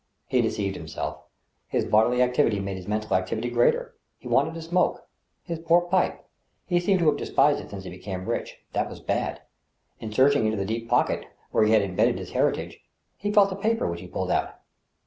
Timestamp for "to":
4.55-4.61, 7.01-7.05